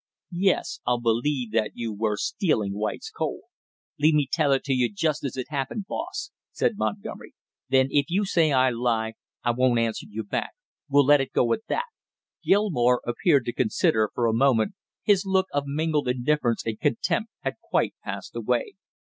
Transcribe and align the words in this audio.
"Yes, 0.33 0.79
I'll 0.83 0.99
believe 0.99 1.51
that 1.51 1.73
you 1.75 1.93
were 1.93 2.17
stealing 2.17 2.73
White's 2.73 3.11
coal." 3.11 3.41
"Leave 3.99 4.15
me 4.15 4.27
tell 4.31 4.51
it 4.51 4.63
to 4.63 4.73
you 4.73 4.91
just 4.91 5.23
as 5.23 5.37
it 5.37 5.49
happened, 5.49 5.85
boss," 5.87 6.31
said 6.51 6.73
Montgomery. 6.75 7.35
"Then 7.69 7.87
if 7.91 8.05
you 8.09 8.25
say 8.25 8.51
I 8.51 8.71
lie, 8.71 9.13
I 9.43 9.51
won't 9.51 9.77
answer 9.77 10.07
you 10.09 10.23
back; 10.23 10.53
we'll 10.89 11.05
let 11.05 11.21
it 11.21 11.33
go 11.33 11.53
at 11.53 11.61
that." 11.67 11.85
Gilmore 12.43 13.03
appeared 13.05 13.45
to 13.45 13.53
consider 13.53 14.09
for 14.15 14.25
a 14.25 14.33
moment, 14.33 14.73
his 15.03 15.23
look 15.23 15.45
of 15.53 15.65
mingled 15.67 16.07
indifference 16.07 16.65
and 16.65 16.79
contempt 16.79 17.29
had 17.41 17.57
quite 17.61 17.93
passed 18.03 18.35
away. 18.35 18.73